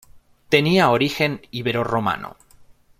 [0.49, 2.35] Tenía origen ibero-romano.